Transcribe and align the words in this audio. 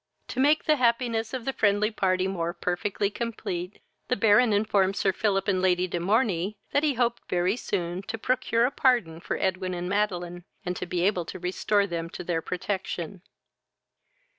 To 0.29 0.39
make 0.39 0.63
the 0.63 0.77
happiness 0.77 1.31
of 1.31 1.45
the 1.45 1.53
friendly 1.53 1.91
party 1.91 2.27
more 2.27 2.53
perfectly 2.55 3.11
complete, 3.11 3.77
the 4.07 4.15
Baron 4.15 4.51
informed 4.51 4.95
Sir 4.95 5.13
Philip 5.13 5.47
and 5.47 5.61
Lady 5.61 5.85
de 5.85 5.99
Morney 5.99 6.57
that 6.71 6.81
he 6.81 6.95
hoped 6.95 7.29
very 7.29 7.55
soon 7.55 8.01
to 8.07 8.17
procure 8.17 8.65
a 8.65 8.71
pardon 8.71 9.19
for 9.19 9.37
Edwin 9.37 9.75
and 9.75 9.87
Madeline, 9.87 10.43
and 10.65 10.75
to 10.75 10.87
be 10.87 11.01
able 11.01 11.25
to 11.25 11.37
restore 11.37 11.85
them 11.85 12.09
to 12.09 12.23
their 12.23 12.41
protection. 12.41 13.21